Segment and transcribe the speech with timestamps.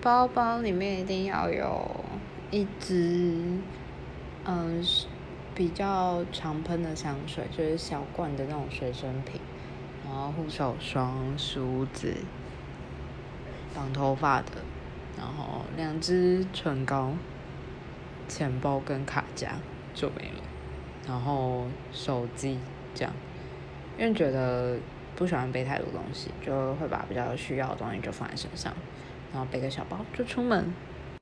[0.00, 2.04] 包包里面一定要有
[2.52, 3.36] 一支，
[4.44, 4.80] 嗯，
[5.56, 9.40] 比较常喷的香水，就是小罐的那种随身品，
[10.04, 12.14] 然后护手霜、梳子、
[13.74, 14.52] 绑头发的，
[15.16, 17.12] 然后两支唇膏、
[18.28, 19.56] 钱包跟卡夹
[19.92, 20.42] 就没了，
[21.08, 22.56] 然后手机
[22.94, 23.12] 这样，
[23.98, 24.78] 因为觉得
[25.16, 28.72] 不喜欢背太多东西，就会把比较需要的东西就放在身上。
[29.32, 30.72] 然后背个小包就出门，